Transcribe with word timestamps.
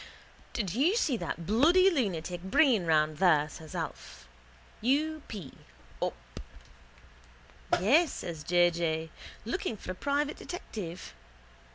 —Did 0.53 0.73
you 0.73 0.95
see 0.95 1.15
that 1.17 1.45
bloody 1.45 1.91
lunatic 1.91 2.41
Breen 2.41 2.87
round 2.87 3.17
there? 3.17 3.47
says 3.49 3.75
Alf. 3.75 4.27
U. 4.81 5.21
p: 5.27 5.53
up. 6.01 6.15
—Yes, 7.79 8.11
says 8.11 8.43
J. 8.43 8.71
J. 8.71 9.11
Looking 9.45 9.77
for 9.77 9.91
a 9.91 9.93
private 9.93 10.37
detective. 10.37 11.13